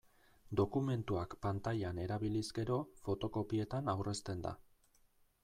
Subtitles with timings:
[0.59, 4.57] Dokumentuak pantailan erabiliz gero, fotokopietan aurrezten da.